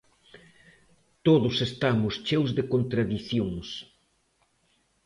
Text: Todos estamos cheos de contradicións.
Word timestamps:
Todos 1.25 1.55
estamos 1.69 2.13
cheos 2.25 2.49
de 2.57 2.63
contradicións. 2.73 3.67